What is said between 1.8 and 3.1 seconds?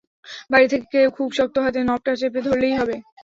নবটা চেপে ধরলেই হবে।